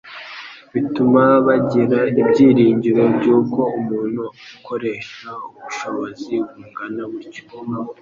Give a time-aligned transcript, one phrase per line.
[0.73, 4.23] bituma bagira ibyiringiro by'uko umuntu
[4.57, 7.43] ukoresha ubushobozi bungana butyo